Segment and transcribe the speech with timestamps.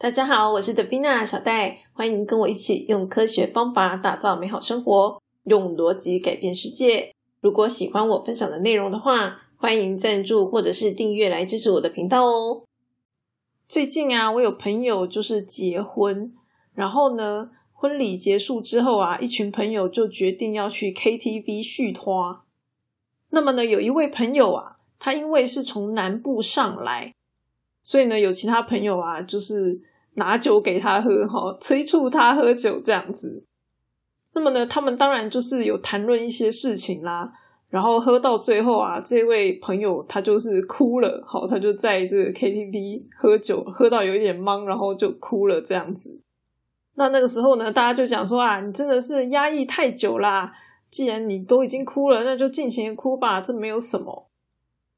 [0.00, 7.12] 大家好，我是德宾娜小戴，欢迎跟我一起用科学方法打造美好生活，用逻辑改变世界。
[7.40, 12.62] 如果喜欢我分享的内容的话，欢迎赞助或者是订阅来支持我的频道哦。
[13.66, 16.32] 最近啊，我有朋友就是结婚，
[16.74, 22.42] 然后呢，婚礼结束之后啊，一群朋友就决定要去 KTV 续托。
[23.30, 27.14] 那么呢，有一位朋友啊，他因为是从南部上来。
[27.88, 29.80] 所以呢，有其他朋友啊，就是
[30.16, 33.42] 拿酒给他喝，哈，催促他喝酒这样子。
[34.34, 37.32] 那么呢，他们当然就是有谈论一些事情啦。
[37.70, 46.20] 然后喝到最后啊，这位朋友他就是哭了，好，他就在这个 KTV 喝酒，喝到有一点懵，然后就哭了这样子。
[46.96, 50.52] 那那个时候呢，大家就讲说啊，你真的是压抑太久啦。
[50.90, 54.28] 既然你都已经哭了，那就尽情哭吧，这没有什么。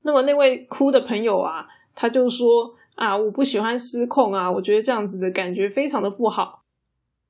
[0.03, 2.75] 那么那位哭的朋友啊，他就说。
[3.01, 4.53] 啊，我不喜欢失控啊！
[4.53, 6.65] 我觉得这样子的感觉非常的不好。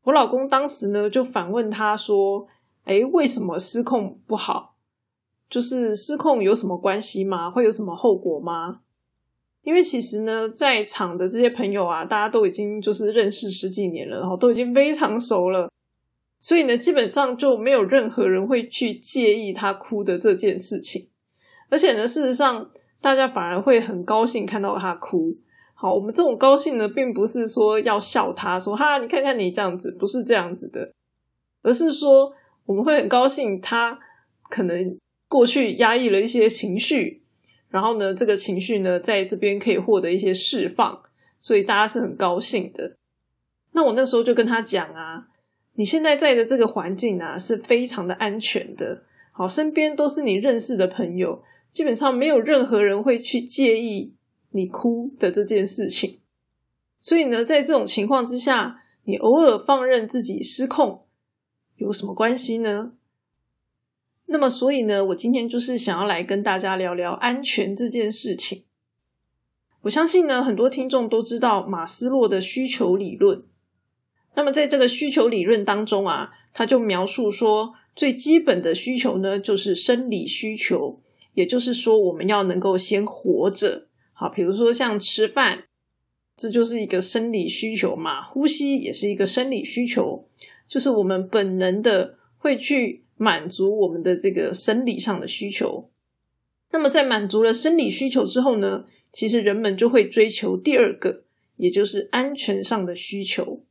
[0.02, 2.48] 我老公当时呢就反问他说
[2.82, 4.74] ：“哎，为什么失控不好？
[5.48, 7.48] 就是失控有什么关系吗？
[7.48, 8.80] 会有什么后果吗？”
[9.62, 15.70] 因为其实呢，在场的这些朋友啊，大家都已经就是认识十几年了，然后都已经非常熟了，
[16.40, 21.10] 所以呢，基本上就没有任何人会去介意他哭的这件事情。
[21.68, 22.68] 而且呢，事实上，
[23.00, 25.36] 大家反而会很高兴看到他哭。
[25.82, 30.92] 好，我们这种高兴呢，并不是说要笑他，说哈，你看看你这样子，不是这样子的，
[31.62, 32.30] 而是说
[32.66, 33.98] 我们会很高兴他
[34.50, 37.22] 可能过去压抑了一些情绪，
[37.70, 41.00] 然后呢，这个情绪呢，在这边可以获得一些释放，
[41.38, 42.96] 所以大家是很高兴的。
[43.72, 45.28] 那我那时候就跟他讲啊，
[45.76, 51.42] 你现在在的这个环境啊，是非常的安全的，好，身边都是你认识的朋友，
[51.72, 54.12] 基本上没有任何人会去介意。
[54.50, 56.18] 你哭的这件事情，
[56.98, 61.02] 所以呢，在这种情况之下，你偶尔放任自己失控，
[61.76, 62.92] 有什么关系呢？
[64.26, 68.64] 那么，所以呢，我今天就是想要来跟大家聊聊安全这件事情。
[69.82, 73.42] 我相信呢，很多听众都知道马斯洛的需求理论。
[74.34, 81.00] 那么，在这个需求理论当中啊，他就描述说，最基本的需求呢，就是生理需求，
[81.34, 83.88] 也就是说，我们要能够先活着。
[84.20, 85.64] 好，比如说像吃饭，
[86.36, 88.22] 这就是一个生理需求嘛。
[88.22, 90.28] 呼吸也是一个生理需求，
[90.68, 95.88] 就是我们本能的会去满足我们的这个生理上的需求。
[96.70, 101.22] 那么在满足了生理需求之后呢，其实人们就会追求第二个，
[101.56, 103.64] 也就是安全上的需求。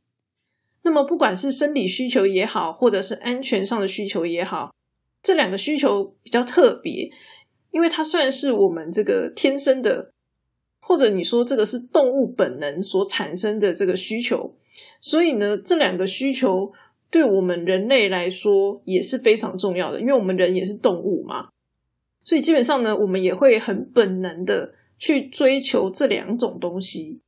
[0.82, 4.74] 那么不管是生理需求也好，或者是安全上的需求也好，
[5.22, 7.08] 这两个需求比较特别，
[7.70, 10.10] 因为它算是我们这个天生的。
[10.80, 14.54] 或者你说这个是动物本能所产生的这个需求，
[15.00, 16.72] 所以呢，这两个需求
[17.10, 21.50] 对我们人类来说也是非常重要的，因为我们人也是动物嘛，
[22.24, 27.20] 所以基本上呢，我们也会很本能的去追求这两种东西。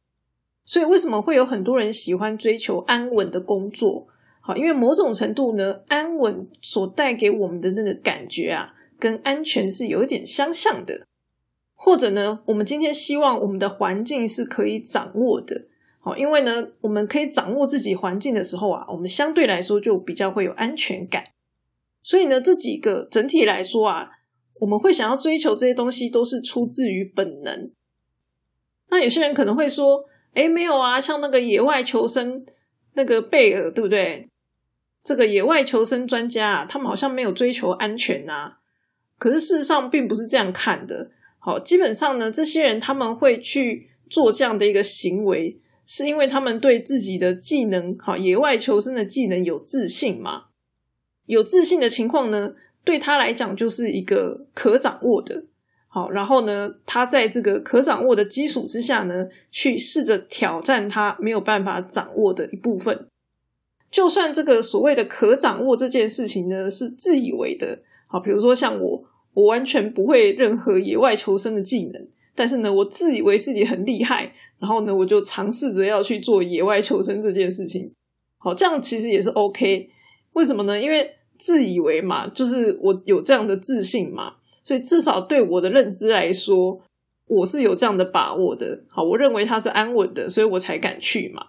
[0.65, 4.07] 所以为什么会有很多人喜欢追求安稳的工作？
[4.41, 11.07] 好，因为某种程度呢，安稳所带给我们的那个感觉啊，跟安全是有一点相像的。
[11.85, 15.65] 或者呢，我们今天希望我们的环境是可以掌握的，
[15.99, 21.25] 好，因为呢，我们可以掌握自己环境的时候啊，我们相对来说就比较会有安全感。
[22.01, 24.11] 所以呢，这几个整体来说啊，
[24.61, 27.73] 我们会想要追求这些东西，都是出自于本能。
[28.91, 30.05] 那有些人可能会说，
[30.35, 32.47] 哎，没有啊，像那个野外求生
[32.93, 34.29] 那个贝尔，对不对？
[35.03, 38.59] 这个野外求生专家啊，他们好像没有追求安全呐。
[39.19, 41.11] 可是事实上并不是这样看的。
[41.45, 50.45] 好，基本上呢，这些人他们会去做这样的一个行为，是因为他们对自己的技能，好，野外求生的技能有自信嘛？
[51.27, 52.55] 有自信的情况呢，
[52.85, 55.43] 对他来讲就是一个可掌握的。
[55.89, 63.09] 好，然后呢，他在这个可掌握的基础之下呢，去试着挑战他没有办法掌握的一部分。
[63.91, 67.81] 就算这个所谓的可掌握这件事情呢，是自以为的。
[68.07, 69.05] 好，比如说像我。
[69.35, 77.93] 我完全不会任何野外求生的技能，但是呢，我自以为自己很厉害，然后呢，我就尝试着要去做野外求生这件事情。
[78.39, 79.89] 好，这样其实也是 OK。
[80.35, 80.81] 为什么呢？
[80.81, 84.35] 因为自以为嘛，就是我有这样的自信嘛，
[84.65, 86.81] 所以至少对我的认知来说，
[87.27, 88.85] 我是有这样的把握的。
[88.89, 91.47] 好，我认为它是安稳的，所以我才敢去嘛。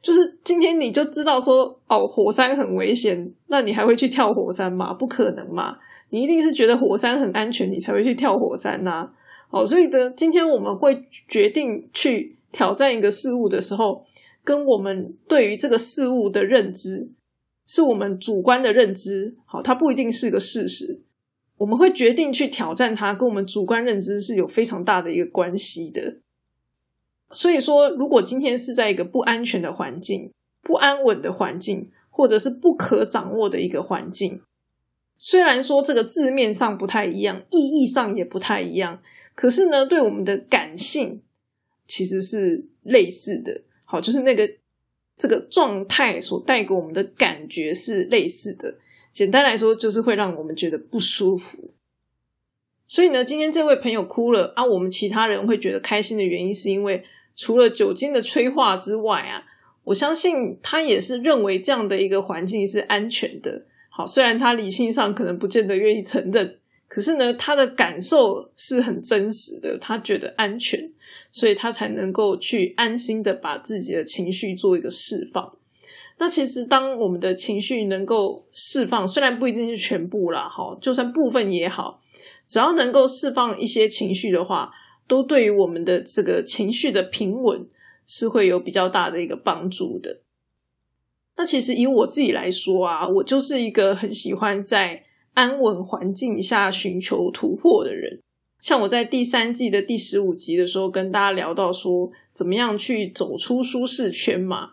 [0.00, 4.92] 就是今天你就知道说，哦，火山很危险，那你还会去跳火山吗？
[4.92, 5.76] 不可能嘛。
[6.10, 9.10] 你一定是觉得火山很安全，你才会去跳火山呐。
[9.50, 14.04] 好，所以呢，今天我们会决定去挑战一个事物的时候，
[14.42, 17.10] 跟我们对于这个事物的认知，
[17.66, 21.02] 是我们主观的认知，好，它不一定是个事实。
[21.58, 26.18] 我们会决定去挑战它，跟我们主观认知是有非常大的一个关系的。
[27.30, 30.30] 所以说，如果今天是在一个不安全的环境、
[30.62, 34.40] 不安稳的环境，或者是不可掌握的一个环境，
[35.16, 39.02] 虽然说这个字面上不太一样，意义上也不太一样，
[39.34, 41.22] 可是呢，对我们的感性
[41.86, 43.62] 其实是类似的。
[43.84, 44.50] 好，就是那个
[45.16, 48.76] 这个状态所带给我们的感觉是类似的。
[49.12, 51.70] 简单来说，就是会让我们觉得不舒服。
[52.86, 57.04] 所以呢，今天这位朋友哭了啊，我们其他人会觉得开心的原因，是因为
[57.38, 59.44] 除了酒精的催化之外啊，
[59.84, 63.62] 我相信他也是认为这样的一个环境是安全的。
[63.88, 66.58] 好，虽然他理性上可能不见得愿意承认，
[66.88, 70.90] 可是呢，他的感受是很真实的，他觉得安全，
[71.30, 75.52] 所以他才能够去安心的把自己的情绪做一个释放。
[76.18, 82.00] 那其实，当我们的情绪能够释放，虽然不一定是全部啦，哈，就算部分也好，
[82.48, 84.72] 只要能够释放一些情绪的话，
[85.08, 87.66] 都对于我们的这个情绪的平稳
[88.06, 90.20] 是会有比较大的一个帮助的。
[91.36, 98.20] 那其实以我自己来说啊，我就是一个很喜欢在安稳环境下寻求突破的人。
[98.60, 104.72] 像我在第三季的第十五集的时候，跟大家聊到说，怎么样去走出舒适圈嘛。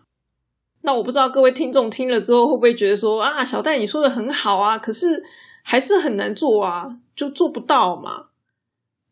[0.82, 5.24] 那我不知道各位听众听了之后会不会觉得说啊，小戴你说的很好啊，可是
[5.62, 8.30] 还是很难做啊，就做不到嘛。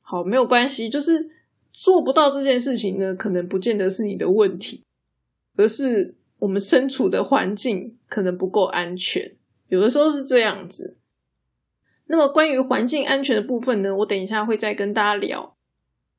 [0.03, 1.31] 好，没有关系，就是
[1.71, 4.83] 做不到这件事情呢，可能不见得是你的问题，
[5.57, 9.35] 而是我们身处的环境可能不够安全，
[9.69, 10.97] 有的时候是这样子。
[12.07, 15.55] 那么关于环境安全的部分呢，我等一下会再跟大家聊。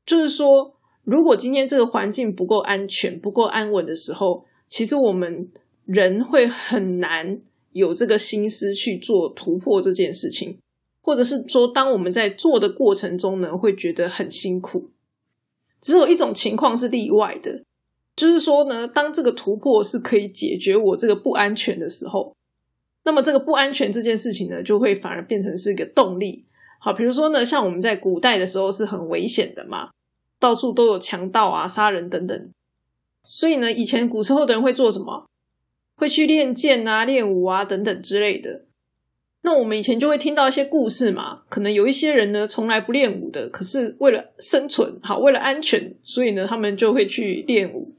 [0.06, 5.50] 就是说，如果今天这个环境不够安全、不够安稳的时候，其实我们
[5.84, 7.38] 人会很难
[7.72, 10.58] 有这个心思去做突破这件事情，
[11.04, 14.88] 或者是说，当我们在做的过程中呢，会觉得很辛苦。
[15.82, 17.62] 只有一种情况是例外的，
[18.16, 22.34] 就是说呢，当这个突破是可以解决我这个不安全的时候，
[23.04, 26.46] 那么这个不安全这件事情呢，就会反而变成是一个动力。
[26.80, 29.90] 好，比如说呢，像我们在古代的时候是很危险的嘛，
[30.38, 32.50] 到处都有强盗啊、杀人等等。
[33.22, 35.26] 所以呢，以前古时候的人会做什么？
[35.96, 38.64] 会去练剑啊、练武啊等等之类的。
[39.44, 47.94] 那我们以前就会听到一些故事嘛，可能有一些人呢从来不练武的，可是为了生存，好为了安全，所以呢他们就会去练武。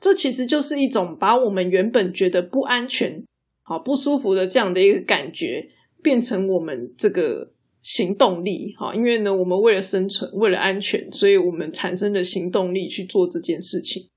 [0.00, 3.22] 这其实就是一种把我们原本觉得不安全、
[3.62, 5.68] 好不舒服的这样的一个感觉，
[6.02, 7.52] 变成我们这个
[7.82, 8.74] 行动力。
[8.78, 14.08] 哈，因为呢我们为了生存、为了安全，所以我们产生的行动力去做这件事情。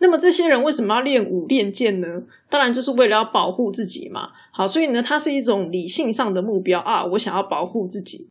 [0.00, 2.22] 那么这些人为什么要练武练剑呢？
[2.48, 4.30] 当然就是为了要保护自己嘛。
[4.52, 7.04] 好，所以呢，它是一种理性上的目标啊。
[7.04, 8.28] 我想要保护自己，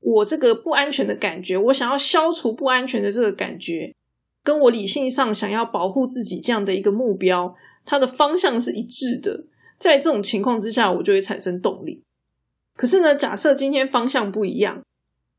[0.00, 3.94] 我这个不安全的感觉，我想要消除不安全的这个感觉，
[4.42, 7.54] 跟我理性上想要保护自己这样的一个目标，
[7.84, 9.44] 它的方向是一致的。
[9.78, 12.02] 在这种情况之下，我就会产生动力。
[12.76, 14.82] 可是呢，假设今天方向不一样，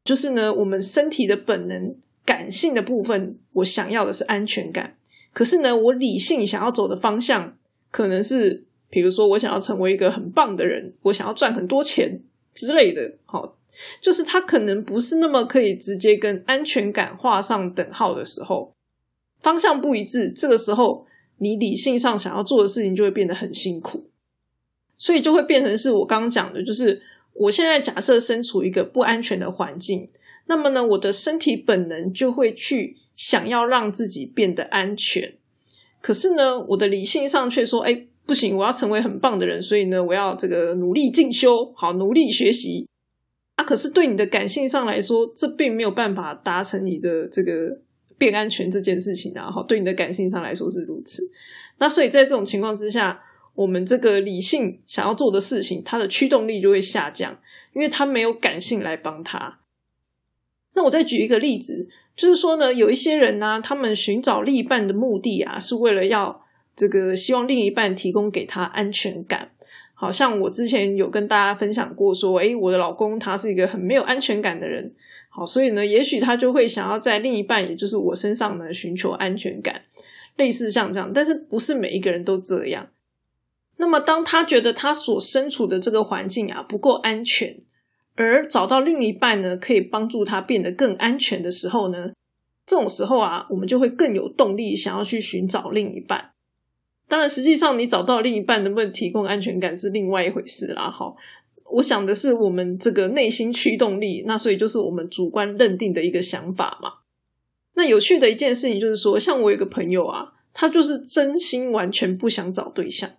[0.05, 1.95] 就是呢，我们身体的本能、
[2.25, 4.95] 感性的部分，我想要的是安全感。
[5.39, 7.55] 可是呢，我理性想要走的方向
[7.91, 12.21] 可能是，比如说我想要成为一个很棒的人，我想要赚很多钱
[12.53, 13.13] 之类的。
[13.25, 13.55] 好，
[14.01, 18.73] 就是它可能不是那么可以直接跟安全感画上等号的时候，
[19.39, 24.09] 方向不一致，这个时候你理性上想要做的事情就会变得很辛苦，
[24.97, 30.09] 所以就会变成是我刚刚讲的，就是我现在假设身处一个不安全的环境，
[30.47, 32.97] 那么呢，我的身体本能就会去。
[33.19, 35.35] 想要让自己变得安全，
[35.99, 42.87] 可是呢，我的理性上却说：“哎，不行，我要成为很棒的人，所以呢，我要这个努力进修，好努力学习
[43.57, 47.81] 啊。”可是对你的感性上来说，这并没有办法达成你的这个
[48.17, 49.51] 变安全这件事情啊。
[49.51, 51.29] 好，对你的感性上来说是如此。
[51.79, 53.21] 那所以在这种情况之下，
[53.53, 57.37] 我们这个理性想要做的事情，它的驱动力就会下降，
[57.73, 59.59] 因为它没有感性来帮他。
[60.73, 61.89] 那我再举一个例子。
[62.19, 66.43] 就是说呢，有一些人呢，他们寻找另一半的目的啊，是为了要
[66.75, 69.51] 这个希望另一半提供给他安全感。
[69.93, 74.93] 好像我之前有跟大家分享过，说，诶，我的老公他是一个很没有安全感的人。
[75.29, 79.83] 好，所以呢，也许他就会想要在另一半，也就是我身上呢，寻求安全感，
[80.35, 81.13] 类似像这样。
[81.13, 82.89] 但是不是每一个人都这样。
[83.77, 87.55] 那么，当他觉得他所身处的这个环境啊不够安全。
[88.19, 92.11] 而找到另一半呢，可以帮助他变得更安全的时候呢，
[92.65, 96.31] 这种时候啊，我们就会更有动力想要去寻找另一半。
[97.07, 100.91] 当然，实际上你找到另一半能不能提供安全感是另外一回事啦。
[100.91, 101.15] 好，
[101.71, 106.91] 我想的是我们这个内心驱动力，那所以就是我们主观认定的一个想法嘛。
[107.75, 113.09] 那有趣的一件事情就是说，像我有个朋友啊，他就是真心完全不想找对象，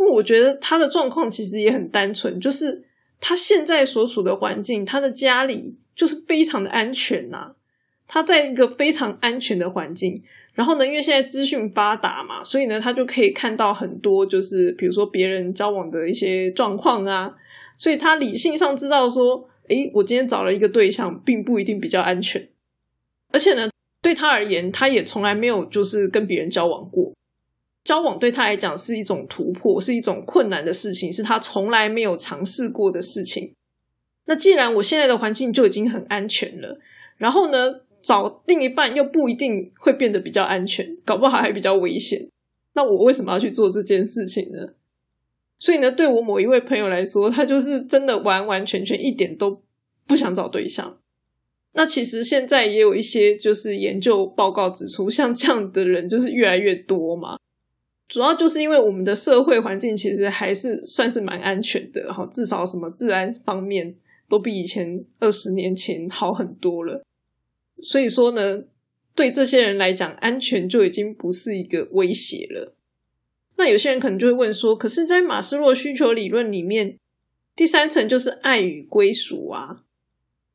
[0.00, 2.84] 因为我觉得他的状况其实也很单纯，就是
[3.20, 7.54] 他现在所处的环境，他的家里就是非常的安全呐。
[8.08, 10.20] 他在一个非常安全的环境，
[10.54, 17.32] 然后呢，因为现在资讯发达嘛，所以呢，他就可以看到很多，就是比如说别人交往的一些状况啊，
[17.76, 22.48] 所以他理性上知道说，诶，我今天找了一个对象，并不一定比较安全，
[23.32, 23.70] 而且呢，
[24.02, 27.12] 对他而言，他也从来没有就是跟别人交往过，
[27.84, 33.54] 交往对他来讲是一种突破，是一种困难的事情，是他从来没有尝试过的事情。
[34.26, 36.78] 那既然我现在的环境就已经很安全了，
[37.16, 37.82] 然后呢？
[38.02, 42.30] 找另一半又不一定会变得比较安全，搞不好还比较危险。
[42.72, 44.68] 那我为什么要去做这件事情呢？
[45.58, 49.60] 所以呢，对我某一位朋友来说，他就是真的完完全全一点都
[50.06, 50.96] 不想找对象。
[51.74, 57.36] 那其实现在也有一些就是研究报告指出，像这样的人就是越来越多嘛。
[58.10, 63.94] 主要就是因为我们的社会环境其实还是算是蛮安全的哈，至少什么治安方面
[64.28, 67.04] 都比以前二十年前好很多了。
[67.80, 68.64] 所以说呢，
[69.14, 72.74] 对这些人来讲，安全就已经不是一个威胁了。
[73.56, 76.98] 那有些人可能就会问说：“可是，在马斯洛需求理论里面，
[77.54, 79.84] 第三层就是爱与归属啊。”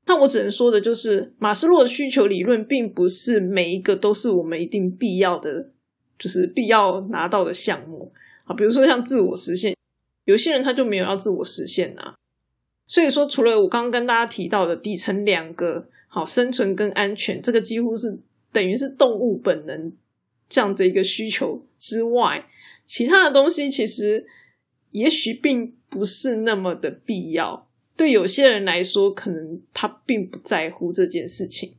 [0.07, 5.71] 那我只能说的就是，马斯洛的需求理论并不是每一个都是我们一定必要的，
[6.17, 8.12] 就是必要拿到的项目
[8.45, 8.55] 啊。
[8.55, 9.75] 比如说像自我实现，
[10.25, 12.15] 有些人他就没有要自我实现啊。
[12.88, 15.89] 所以说，除了我刚刚跟大家提到的底层两个。
[16.07, 18.17] 好，生存跟安全，这个几乎是
[18.53, 19.91] 等于是动物本能
[20.48, 22.48] 这样的一个需求之外，
[22.86, 24.25] 其他的东西其实
[24.91, 27.67] 也许并不是那么的必要。
[27.98, 31.75] 对有些人来说，可能他并不在乎这件事情。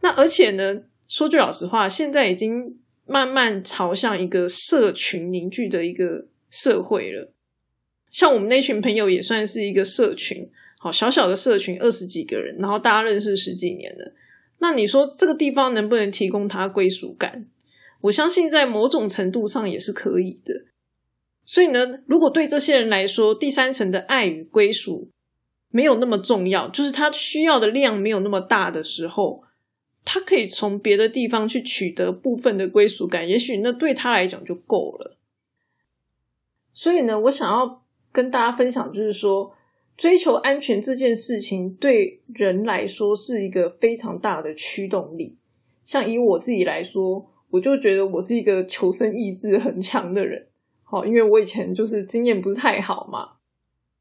[0.00, 7.32] 那而且呢，说句老实话，现在已经慢慢朝向一个社群凝聚的一个社会了。
[8.10, 10.50] 像我们那群朋友，也算是一个社群。
[10.78, 14.12] 好小小的社群，二十几个人，然后大家认识十几年了。
[14.58, 17.46] 那你说这个地方能不能提供他归属感？
[18.02, 20.66] 我相信在某种程度上也是可以的。
[21.46, 25.08] 所以呢，如果对这些人来说，第三层的爱与归属
[25.70, 29.43] 没有那么重要，就是他需要的量没有那么大的时候，
[30.04, 35.16] 他可以从别的地方去取得部分的归属感，也许那对他来讲就够了。
[36.72, 37.82] 所以呢，我想要
[38.12, 39.54] 跟大家分享，就是说。
[39.96, 45.36] 追求安全这件事情对人来说是一个非常大的驱动力。
[45.86, 50.48] 像以我自己来说，我就觉得我是一个求生意志很强的人。
[50.82, 53.34] 好，因为我以前就是经验不是太好嘛。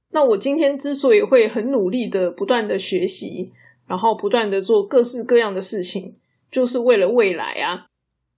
[0.10, 3.52] 那我今天之所以会很努力的不断的学习，
[3.88, 6.16] 然后不断的做各式各样的事情，
[6.52, 7.88] 就是为了未来啊。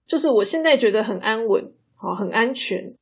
[0.06, 2.94] 就是我现在觉得很安稳，好，很安全。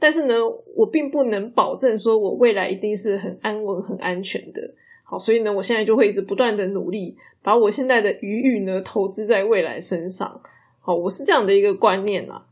[0.00, 0.34] 但是呢，
[0.74, 4.74] 我并不能保证说我未来一定是很安稳、很安全的。
[5.04, 10.40] 好，所以呢，我现在就会一直不断的努力，把我现在的余裕呢投资在未来身上。
[10.80, 12.46] 好，我是这样的一个观念啦。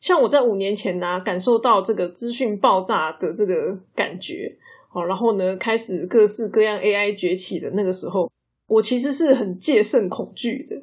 [0.00, 4.58] 像我在五年前呢，感受到这个资讯爆炸的这个感觉，
[4.94, 8.30] 好，然后呢，开始各式各样 AI 崛起的那个时候，
[8.68, 10.80] 我其实是很戒慎恐惧的。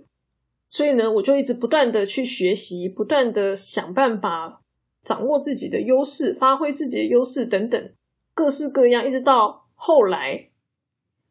[0.70, 4.60] 所以呢，我就一直不断的去学习，不断的想办法。
[5.04, 7.92] 掌握自己的优势，发挥自己的优势等等，
[8.36, 10.50] 各式各样，一直到后来，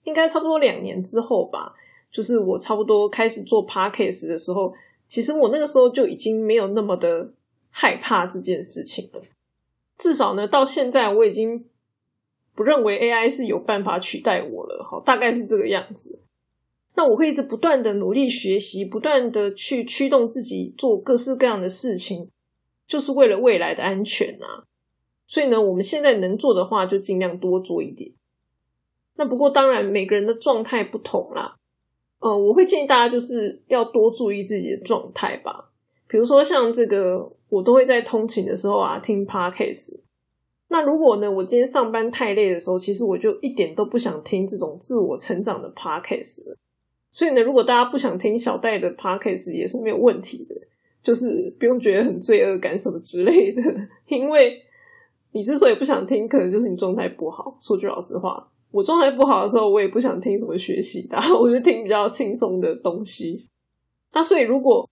[0.03, 1.73] 应该差不多两年之后吧，
[2.11, 4.75] 就是我差不多开始做 podcast 的时候，
[5.07, 7.31] 其实我那个时候就已经没有那么的
[7.71, 9.23] 害怕这件事情了。
[9.97, 11.65] 至少呢，到现在我已经
[12.55, 14.87] 不认为 AI 是有办法取代我了。
[14.89, 16.21] 好，大概是这个样子。
[16.97, 22.29] 那我会一直不断的努力学习，不断的去驱动自己做各式各样的事情。
[22.87, 24.67] 就是为了未来的安全啊，
[25.29, 28.11] 所以呢，我们现在能做的话，就尽量多做一点。
[29.15, 31.55] 那不过当然，每个人的状态不同啦。
[32.19, 35.71] 呃，我会建议大家就是要多注意自己的状态吧。
[36.09, 40.01] 比如说像这个，我都会在通勤的时候啊听 podcast。
[40.71, 46.43] 那如果呢，我今天上班太累的时候，其实我就一点都不想听这种自我成长的 podcast。
[47.11, 50.55] 所以呢，如果大家不想听小戴的 podcast，也是没有问题的。
[51.03, 53.63] 就是不用觉得很罪恶感什么之类的，
[54.09, 54.61] 因为
[55.33, 57.57] 你之所以不想听，可能就是你状态不好。
[57.59, 63.49] 说句老实话，我状态不好的时候，我也不想听什么学习的， 我就听比较轻松的东西。
[64.13, 64.87] 那所以如果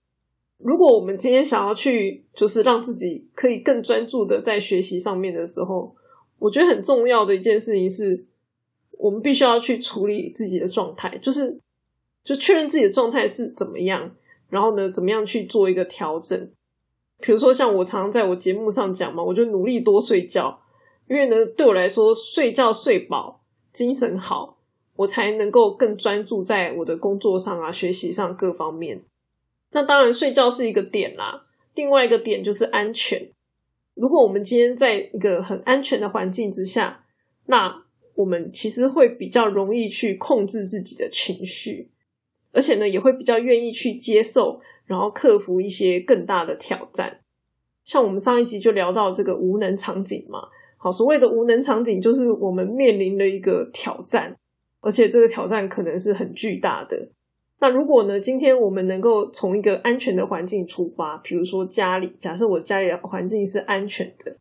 [0.61, 5.95] 如果我们今天想要去，就是让自己可以更专注的在学习上面的时候，
[6.37, 8.25] 我觉得很重要的一件事情是，
[8.97, 11.57] 我们必须要去处理自己的状态，就是
[12.25, 14.11] 就确认自己的状态是怎么样，
[14.49, 16.51] 然后呢，怎么样去做一个调整。
[17.21, 20.59] 比如说，像我常常在我节目上讲嘛，我就努力多睡觉，
[21.07, 24.57] 因为呢，对我来说，睡觉睡饱，精神好，
[24.97, 29.01] 我才能够更专注在我的工作上啊、学习上各方面。
[29.71, 31.45] 那当然，睡觉是一个点啦。
[31.75, 33.29] 另外一个点就是安全。
[33.93, 37.05] 如果我们今天在一个很安全的环境之下，
[37.45, 37.83] 那
[38.15, 41.89] 我们其实会比较容易去控制自己的情绪，
[42.51, 47.19] 而且呢，也会比较愿意去接受，然后克服一些更大的挑战。
[47.85, 50.39] 像我们上一集就聊到这个无能场景嘛。
[50.77, 54.35] 好，所谓的无能场景，就是我们面临的一个挑战，
[54.81, 57.09] 而且这个挑战可能是很巨大的。
[57.61, 58.17] 那如果呢？
[58.21, 64.37] 今天我们能够从一个安全的环境出发，比如说家里，假设我家里的环境是安全的，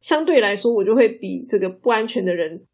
[0.00, 2.64] 相对来说，我就会比这个不安全的人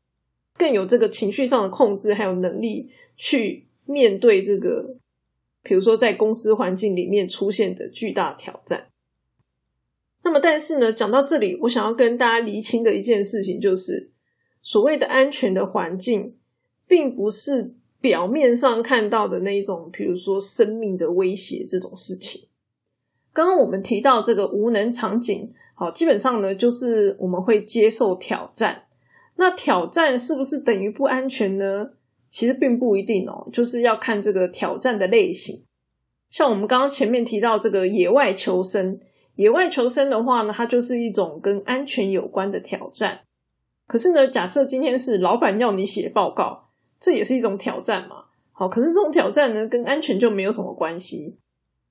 [0.56, 4.96] 更有这个情绪上的控制，还有能力去面对这个，
[5.62, 8.86] 比如说在公司环境里面出现的巨大挑战。
[10.22, 14.10] 那么，但是呢，讲到这里，我想要跟大家厘清的一件事情，就是
[14.62, 16.34] 所谓的安全的环境，
[16.88, 17.74] 并不是。
[18.04, 22.48] 表面上看到的那一种，比如说生命的威胁这种事情，
[23.32, 28.82] 刚刚我们提到这个无能场景，好，基本上呢就是我们会接受挑战。
[29.36, 31.92] 那挑战是不是等于不安全呢？
[32.28, 35.64] 其实并不一定哦，就是要看这个挑战的类型。
[36.28, 39.00] 像我们刚刚前面提到这个野外求生，
[39.36, 43.20] 野外求生的话呢，它就是一种跟安全有关的挑战。
[43.86, 46.63] 可是呢，假设今天是老板要你写报告。
[47.04, 48.24] 这也是一种挑战嘛？
[48.52, 51.36] 好，可是这种挑战呢，跟安全就没有什么关系。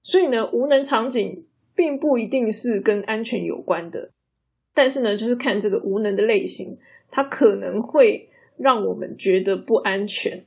[0.02, 4.10] 所以呢，无能场景并不一定是跟安全有关的。
[4.74, 6.80] 但是呢，就是看这个无能的类型，
[7.12, 10.46] 它可能会让我们觉得不安全。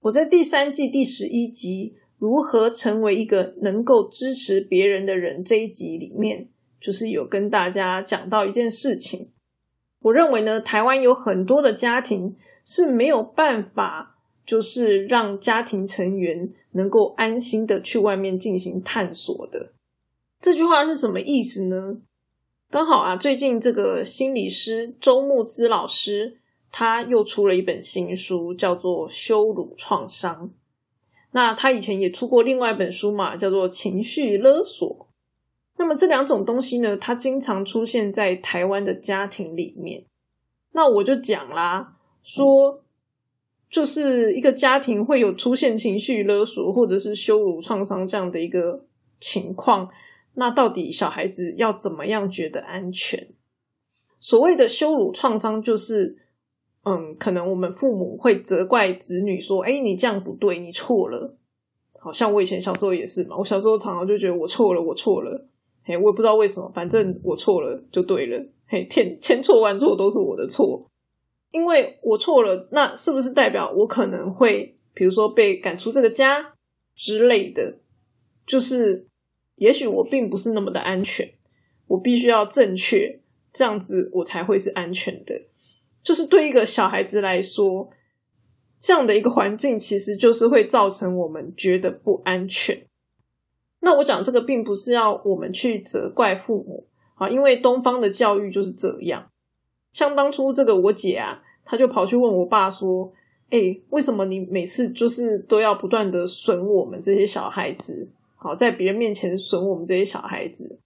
[0.00, 6.48] 我在第三季第十一集《如何成为一个能够支持别人的人》这一集里面，
[6.80, 9.32] 就是有跟大家讲到一件事情。
[10.00, 12.34] 我认为呢，台湾有很多的家庭。
[12.66, 19.72] 是没有办法，就是让家庭成员能够安心的去外面进行探索的。
[20.40, 21.98] 这句话是什么意思呢？
[22.68, 26.40] 刚好啊，最近这个心理师周木之老师
[26.72, 30.48] 他又出了一本新书，叫做《羞辱创伤》。
[31.30, 34.88] 那他以前也出过另外一本书嘛，叫做《情绪勒索》。
[35.78, 40.04] 那么这两种东西呢，它经常出现在台湾的家庭里面。
[40.72, 41.95] 那我就讲啦。
[42.26, 42.82] 说，
[43.70, 48.84] 就是一个家庭会有出现情绪勒索或者是羞辱创伤这样的一个
[49.20, 49.88] 情况，
[50.34, 53.28] 那到底小孩子要怎么样觉得安全？
[54.18, 56.18] 所谓的羞辱创伤，就是
[56.84, 61.36] 嗯，可能我们父母会责怪子女说：“哎，你这样不对，你错了。”
[61.98, 65.46] 好像我以前小时候也是嘛，我小时候常常就觉得我错了，我错了，
[65.84, 70.88] 嘿，我也不知道为什么，反正我错了就对了，嘿，千千错万错都是我的错。
[71.50, 76.54] 因为我错了，那是不是代表我可能会，比如说被赶出这个家
[76.94, 77.78] 之类的？
[78.46, 79.06] 就是，
[79.56, 81.32] 也许我并不是那么的安全，
[81.88, 83.20] 我必须要正确，
[83.52, 85.34] 这样子我才会是安全的。
[86.02, 87.90] 就是对一个小孩子来说，
[88.78, 92.86] 这样的一个环境，其实就是会造成我们觉得不安全。
[93.80, 99.28] 那我讲这个，并不是要我们去责怪父母啊，因为东方的教育就是这样。
[99.96, 101.42] 像当初这个我姐啊。
[101.68, 103.12] 她就跑去问我爸说
[103.50, 108.08] ：“哎，为什么你每次就是都要不断的损我们这些小孩子？
[108.36, 110.78] 好，在别人面前损我们这些小孩子。”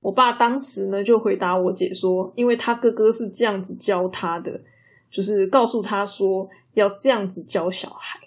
[0.00, 4.62] 我爸当时呢就回答我姐说：“因为他哥哥是这样子教他的，
[5.10, 8.18] 就是告诉他说要这样子教小孩。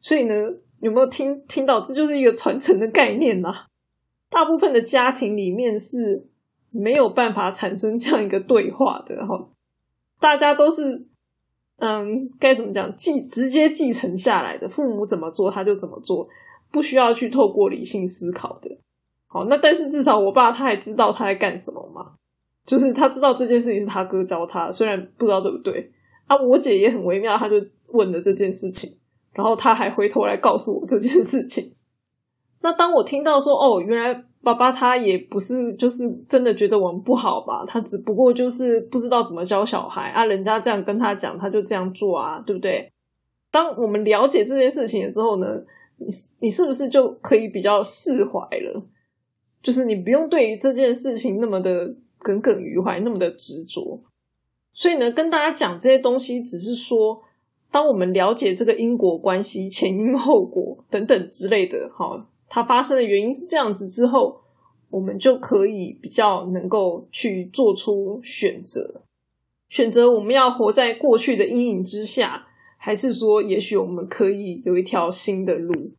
[0.00, 0.34] 所以呢，
[0.80, 1.80] 有没有听听到？
[1.80, 3.66] 这就是一个传承的概念呐。
[4.30, 6.26] 大部分的家庭里面是
[6.70, 9.48] 没有办法产生这样一个对话的，哈，
[10.18, 11.06] 大家都是。”
[11.82, 12.94] 嗯，该怎么讲？
[12.94, 16.28] 继直接继承下来的，父母怎么做他就怎么做，
[16.70, 18.68] 不需要去透过理性思考的。
[19.26, 22.16] 好，那但是至少我爸他还知道他在干什么嘛，
[22.66, 25.90] 就是他知道这件事情是他哥教他，虽然不知道对不对
[26.26, 26.36] 啊。
[26.36, 27.56] 我姐也很微妙，他就
[27.86, 28.98] 问了这件事情，
[29.32, 31.74] 然后他还回头来告诉我这件事情。
[32.60, 34.24] 那当我听到说，哦，原来。
[34.42, 37.64] 爸爸他也不是，就是真的觉得我们不好吧？
[37.66, 40.24] 他只不过就是不知道怎么教小孩啊。
[40.24, 42.90] 人家这样跟他讲，他就这样做啊，对不对？
[43.50, 45.46] 当我们了解这件事情的时候呢，
[45.98, 46.06] 你
[46.40, 48.82] 你是不是就可以比较释怀了？
[49.62, 54.00] 就是你不用对于这件事情那么的耿耿于怀，那么的执着。
[54.72, 57.20] 所以呢，跟大家讲这些东西，只是说，
[57.70, 64.42] 当我们了解这个因果关系、前因后果等等之类的，哈，它发生的原因是这样子之后，
[64.90, 69.02] 我们就可以比较能够去做出选择，
[69.68, 75.92] 选择我们要活在过去的阴影之下，还是说，也许我们可以有一条新的路。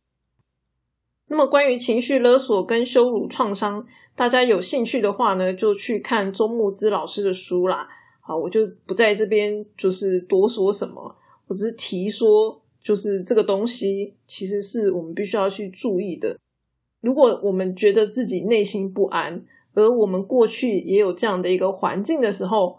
[1.28, 7.88] 那么，关于情绪勒索跟羞辱创伤，大家有兴趣的话呢，就去看周木之老师的书啦。
[8.20, 11.16] 好，我就不在这边就是多说什么，
[11.48, 16.38] 我只是提说，就是这个东西其实是我们必须要去注意的。
[17.00, 22.78] 如果我们觉得自己内心不安，而我们过去也有这样的一个环境的时候，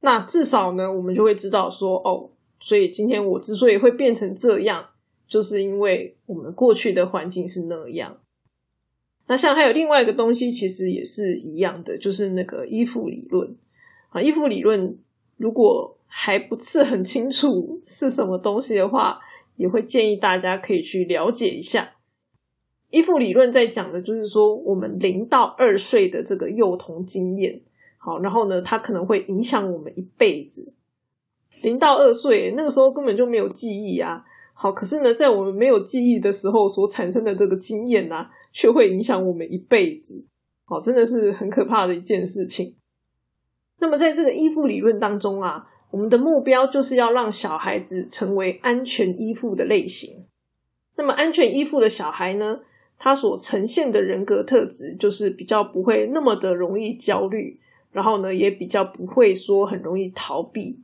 [0.00, 4.86] 那至少呢，我们就会知道说，哦，所以今天我之所以会变成这样，
[5.26, 8.18] 就是因为我们过去的环境是那样。
[9.28, 13.56] 那像还有另外一个东西，其实也是一样的，就是那个依附理论。
[14.10, 14.98] 啊，依附理论
[15.36, 19.20] 如果还不是很清楚是什么东西的话，
[19.56, 21.90] 也会建议大家可以去了解一下。
[22.88, 27.60] 依附理论在讲的就是说，我们零到二岁的这个幼童经验，
[27.98, 30.72] 好，然后呢，它可能会影响我们一辈子。
[31.62, 34.24] 零到二岁那个时候根本就没有记忆啊，
[34.54, 40.24] 好，可是呢，在我们没有记忆的时候所产生的这个经验呢，却会影响我们一辈子，
[40.64, 42.74] 好，真的是很可怕的一件事情。
[43.78, 50.26] 那么，在这个依附理论当中啊，我们的目标就是要让小孩子成为安全依附的类型。
[50.96, 52.60] 那么，安全依附的小孩呢，
[52.98, 57.60] 他所呈现的人格特质就是比较不会那么的容易焦虑，
[57.92, 60.80] 然后呢，也比较不会说很容易逃避。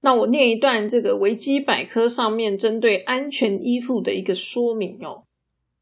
[0.00, 5.22] 那我念一段这个维基百科上面针对安全依附的一个说明哦。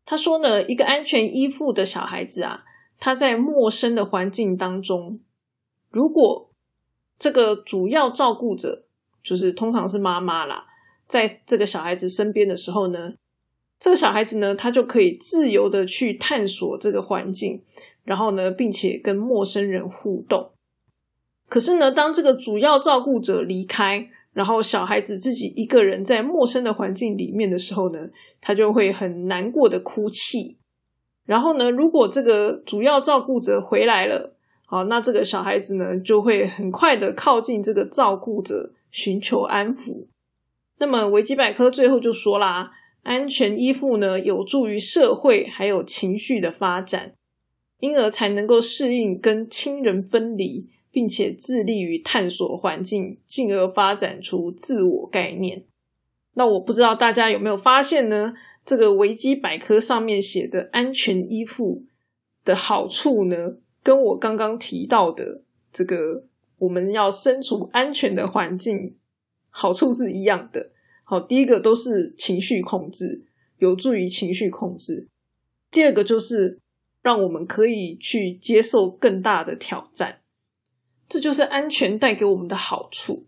[0.04, 2.64] 他说呢，一个安全依附的小孩子啊，
[2.98, 5.20] 他在陌生的环境当中。
[5.88, 6.49] 如果
[7.20, 8.85] 这个主要照顾者
[9.22, 10.64] 就是通常是妈妈啦，
[11.06, 13.12] 在这个小孩子身边的时候呢，
[13.78, 17.62] 这个小孩子呢，他就可以自由的去探索这个环境，
[18.04, 20.50] 然后呢，并且跟陌生人互动。
[21.48, 28.09] 可是呢，当这个主要照顾者离开，然后小孩子自己一个人在陌生的环境里面的时候呢，
[28.40, 30.56] 他就会很难过的哭泣。
[31.26, 34.37] 然后呢，如果这个主要照顾者回来了，
[34.70, 40.06] 好，那这个小孩子呢，就会很快的靠近这个照顾者，寻求安抚。
[40.78, 42.70] 那么维基百科最后就说啦，
[43.02, 47.14] 安全依附呢，有助于社会还有情绪的发展，
[47.80, 55.64] 因而才能够适应跟亲人分离，并且致力于探索环境，进而发展出自我概念。
[56.35, 58.35] 那我不知道大家有没有发现呢？
[58.64, 61.83] 这个维基百科上面写的安全依附
[62.44, 63.56] 的好处呢？
[63.82, 66.24] 跟我刚刚提到的这个，
[66.58, 68.96] 我们要身处安全的环境，
[69.48, 70.70] 好处是一样的。
[71.04, 73.24] 好，第一个都是情绪控制，
[73.58, 75.06] 有助于情绪控制；
[75.70, 76.58] 第二个就是
[77.02, 80.20] 让我们可以去接受更大的挑战，
[81.08, 83.26] 这就是安全带给我们的好处。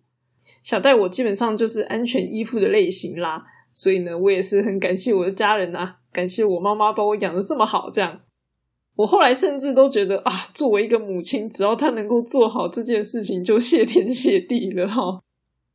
[0.62, 8.20] 小戴，我基本上就是安全依附的类型啦，所以呢，我也是很感谢我的家人啊，感谢我妈妈把我养的这么好，这样。
[8.94, 15.22] 我后来甚至都觉得啊，作为一个母亲，只要她能够做好这件事情，就谢天谢地了哈。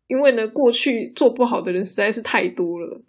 [0.07, 3.01] 因为呢，过去做不好的人实在是太多了，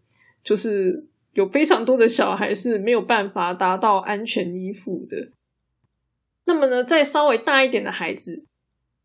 [0.42, 5.28] 就是有非常多的小孩是没有办法达到安全依附的。
[6.46, 8.44] 那么呢，再稍微大一点的孩子，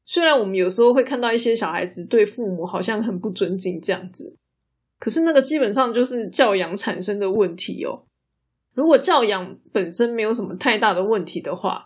[0.05, 4.35] 虽然我们有时候会看到一些小孩子对父母好像很不尊敬这样子，
[4.97, 8.03] 可是那个基本上就是教养产生的问题哦。
[8.73, 11.85] 如果教养本身没有什么太大的问题的话，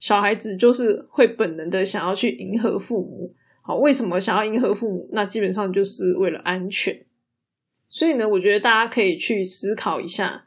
[0.00, 3.34] 小孩子就是会本能的想要去迎合父母。
[3.62, 5.08] 好，为什么想要迎合父母？
[5.12, 7.04] 那基本上就是为了安全。
[7.88, 10.46] 所以呢，我觉得大家可以去思考一下，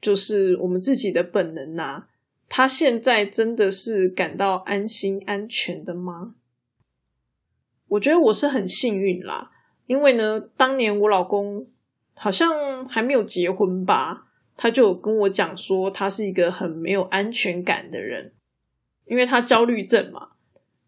[0.00, 2.04] 就是我们自己的本能呐，
[2.48, 6.34] 他现在真的是感到安心安全的吗？
[7.88, 9.50] 我觉得我是很幸运啦，
[9.86, 11.66] 因为呢，当年我老公
[12.14, 14.27] 好像还没有结婚吧。
[14.60, 18.32] 他就跟我讲说，他是一个很没有安全感的人，
[19.06, 20.30] 因为他焦虑症嘛，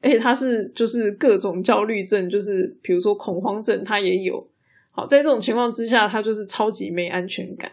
[0.03, 4.51] 而且他是就是各种焦虑症，就是比如说恐慌症，他也有。
[4.91, 7.71] 好，在这种情况之下，他就是超级没安全感。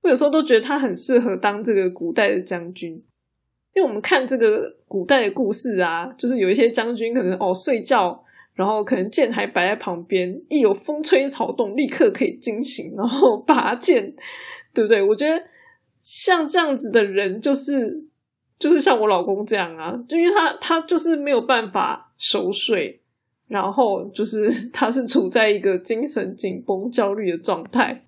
[0.00, 2.92] 我有时候都觉得他很适合当这个古代的将军，
[3.74, 14.14] 因为我们看这个古代的故事啊，就是有一些将军可能哦睡觉，然后可能剑还摆在旁边，一有风吹草动，立刻可以惊醒，然后拔剑。
[14.78, 15.02] 对不对？
[15.02, 15.42] 我觉得
[16.00, 18.04] 像这样子的人，就是
[18.60, 23.00] 就是像我老公这样啊，就因为他他就是没有办法熟睡，
[23.48, 28.04] 然后就是 他是处在一个精神紧绷、焦虑的状态。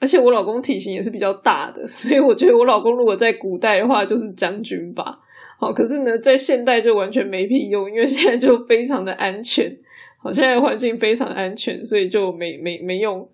[0.00, 5.20] 而且我老公体型也是比较大的， 所以我觉得我老公如果在古代的话就是将军吧。
[5.60, 9.78] 好，可是呢，在现代就完全没屁用，因为现在就非常的安全。
[10.20, 13.30] 好，现在环境非常安全，所以就没没没用。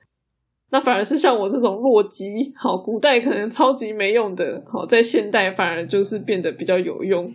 [0.71, 7.35] 那反而是像我这种弱鸡，好，古代可能超级没用的，好，在现代反而就是变得比较有用。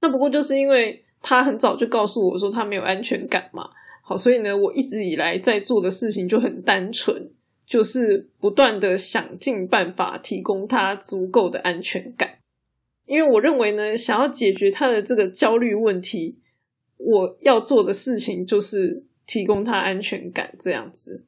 [0.00, 3.70] 那不过就是因为他很早就告诉我说他没有安全感嘛，
[4.02, 7.30] 好，所以呢，我一直以来在做的事情就很单纯。
[7.64, 12.36] 就是不断的想尽办法提供他足够的安全感，
[13.06, 16.36] 因为我认为呢，想要解决他的这个焦虑问题，
[16.98, 21.24] 我要做的事情就是提供他安全感这样子。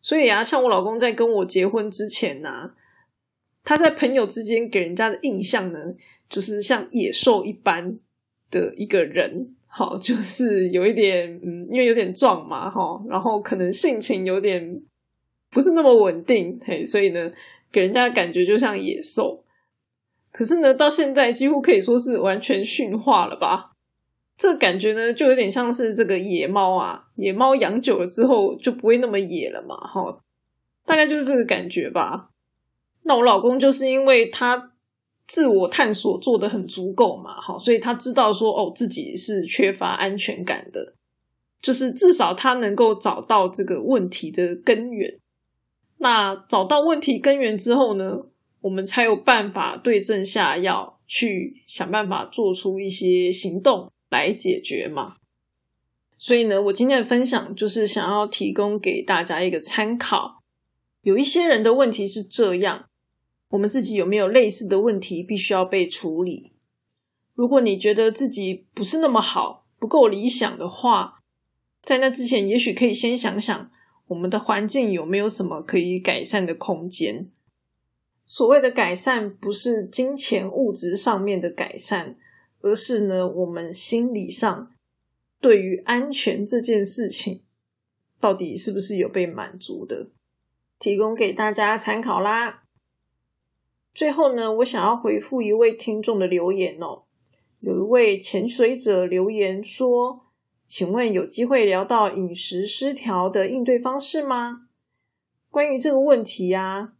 [0.00, 2.72] 所以啊，像我老公在跟我结婚之前呢，
[3.64, 5.78] 他在朋友之间给人家的印象呢，
[6.28, 7.98] 就是像野兽一般
[8.50, 14.82] 的一个人，好，就是有一点嗯，因为有点壮嘛，哈，然后可能性情有点。
[15.52, 17.32] 不是那么稳定，嘿，所以呢，
[17.72, 19.44] 给人家的感觉就像野兽。
[20.30, 23.72] 可是呢，到现在几乎可以说是完全驯化了吧？
[24.40, 30.18] 这感觉呢，就有点像是这个野猫啊，野猫养久了之后就不会那么野了嘛，哈，
[30.86, 32.30] 大概就是这个感觉吧。
[33.02, 34.72] 那我老公就是因为他
[35.26, 40.94] 自我探索做的很足够嘛，哈，所以他知道说，哦，自己是缺乏安全感的，
[41.60, 45.18] 就是至少他能够找到这个问题的根源。
[45.98, 48.22] 那找到问题根源之后呢，
[48.62, 55.16] 我们才有办法对症下药，去想办法做出一些行动来解决嘛。
[56.18, 60.42] 所以呢，我今天的分享就是想要提供给大家一个参考。
[61.00, 62.90] 有一些人的问题是这样，
[63.48, 66.52] 我们自己有没有类似的问题必须要被处理？
[67.34, 71.22] 如果你觉得自己不是那么好，不够理想的话，
[71.82, 73.70] 在那之前，也许可以先想想。
[74.08, 77.30] 我们的环境有没有什么可以改善的空间？
[78.26, 82.16] 所谓的改善，不是金钱物质上面的改善，
[82.60, 84.72] 而是呢，我们心理上
[85.40, 87.42] 对于安全这件事情，
[88.18, 90.08] 到底是不是有被满足的？
[90.78, 92.64] 提供给大家参考啦。
[93.94, 97.02] 最后呢，我想要回复一位听众的留言哦，
[97.60, 100.26] 有一位潜水者留言说。
[100.72, 104.68] 请问有机会聊到饮食失调的应对方式吗？
[105.50, 106.92] 关于这个问题呀，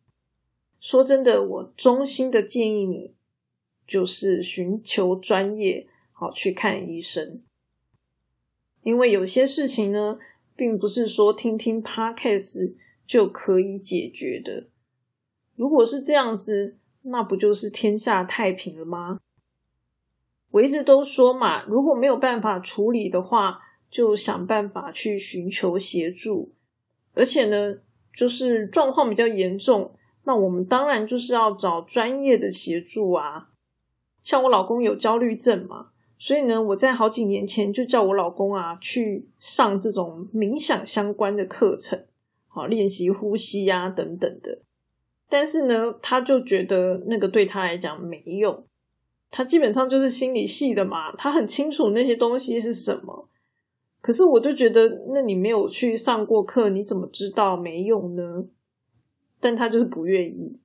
[0.80, 3.14] 说真的，我衷心的建议你，
[3.90, 7.42] 就是寻求专业，好去看医生。
[8.84, 10.16] 因为有些事情呢，
[10.54, 12.74] 并不是说听听 podcast
[13.04, 14.68] 就可以解决的。
[15.56, 19.18] 如果是这样子，那不就是天下太平了吗？
[20.52, 23.58] 我一直都说嘛，如果没有办法处理的话，
[23.90, 26.52] 就想办法去寻求协助。
[27.14, 27.80] 而且呢，
[28.14, 33.48] 就是状况比较严重，那我们当然就是要找专业的协助啊。
[34.22, 42.04] 像我老公有焦虑症嘛，所以呢，我在好几年前就叫我老公啊去上这种冥想相关的课程，
[42.48, 44.58] 好练习呼吸呀等等的。
[45.28, 48.64] 但是呢，他就觉得那个对他来讲没用。
[49.30, 53.28] 他基本上就是心理系的嘛，他很清楚那些东西是什么。
[54.02, 58.44] 可是我就觉得，那你没有去上过课，你怎么知道没用呢？
[59.38, 60.58] 但他就是不愿意。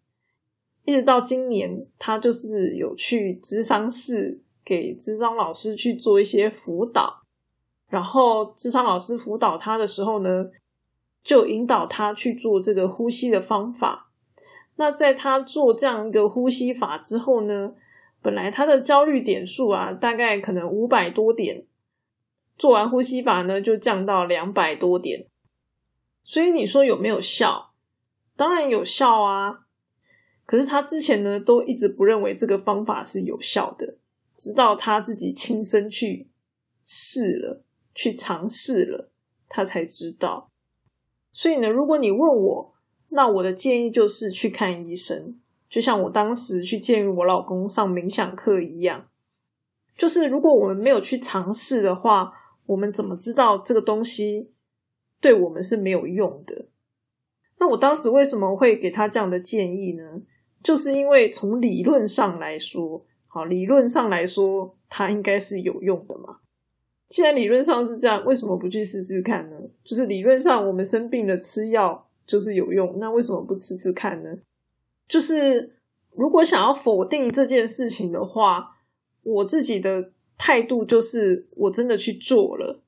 [0.85, 7.21] 一直到今年，他就是有去智商室给智商老师去做一些辅导，
[7.89, 10.45] 然后智商老师辅导他的时候呢，
[11.23, 14.11] 就引导他去做这个呼吸的方法。
[14.75, 17.71] 那在他做这样一个呼吸法之后呢？
[18.21, 21.63] 本来他的焦虑点数啊，大概可能五百多点，
[22.57, 25.27] 做完呼吸法呢，就降到两百多点。
[26.23, 27.73] 所以你说有没有效？
[28.35, 29.64] 当然有效啊。
[30.45, 33.95] 可是他之前呢，都一直不认为这个方法是有效的，
[34.37, 36.27] 直到他自己亲身去
[36.85, 39.09] 试了，去尝试了，
[39.49, 40.51] 他才知道。
[41.31, 42.73] 所以呢，如果你问我，
[43.09, 45.39] 那我的建议就是去看医生。
[45.67, 49.07] 就像我当时去建议我老公上冥想课一样，
[49.97, 52.31] 就是如果我们没有去尝试的话，
[52.67, 54.51] 我们怎么知道这个东西
[55.19, 56.67] 对我们是没有用的？
[57.57, 60.21] 那我当时为什么会给他这样的建议呢？
[60.65, 66.39] 就是因为从理论上来说，好，理论上来说，它应该是有用的嘛。
[67.07, 69.55] 既然理论上是这样，为什么不去试试看呢？
[69.83, 74.37] 就是理论上，我们生病了吃药就是有用，那为什么不吃吃看呢？
[75.07, 75.75] 就是
[76.15, 78.77] 如果想要否定这件事情的话，
[79.21, 82.81] 我自己的态度就是我真的去做了，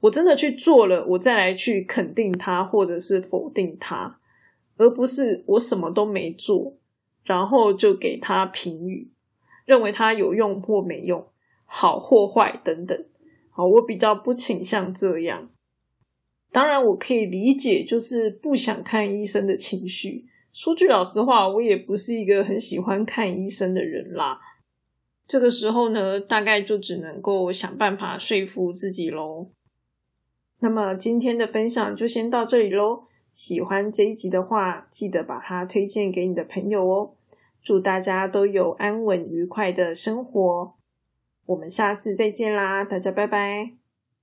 [0.00, 4.18] 我真的去做了，我再来去肯定它或者是否定它，
[4.78, 6.74] 而不是我什么都没做，
[7.26, 9.10] 然后就给他评语，
[9.66, 11.26] 认为他有用或没用，
[11.66, 13.04] 好或坏等等。
[13.50, 15.50] 好，我比较不倾向这样。
[16.52, 20.24] 当然，我可以理解，就是不想看医生的情绪。
[20.52, 24.40] 说句老实话，我也不是一个很喜欢看医生的人啦。
[25.26, 29.50] 这个时候呢，大概就只能够想办法说服自己喽。
[30.60, 33.04] 那么今天的分享就先到这里喽。
[33.36, 37.12] 喜欢这一集的话，记得把它推荐给你的朋友哦。
[37.62, 40.74] 祝大家都有安稳愉快的生活。
[41.44, 43.85] 我们下次再见啦，大家拜拜。